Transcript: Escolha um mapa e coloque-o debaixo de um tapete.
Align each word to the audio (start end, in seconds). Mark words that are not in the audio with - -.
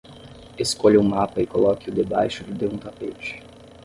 Escolha 0.57 0.99
um 0.99 1.03
mapa 1.03 1.43
e 1.43 1.45
coloque-o 1.45 1.93
debaixo 1.93 2.43
de 2.43 2.65
um 2.65 2.75
tapete. 2.75 3.43